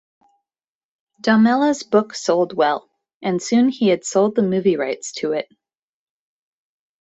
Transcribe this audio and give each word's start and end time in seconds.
Domela's 1.21 1.83
book 1.83 2.15
sold 2.15 2.53
well, 2.53 2.89
and 3.21 3.39
soon 3.39 3.69
he 3.69 3.89
had 3.89 4.03
sold 4.03 4.33
the 4.33 4.41
movie 4.41 4.75
rights 4.75 5.11
to 5.11 5.33
it. 5.33 5.47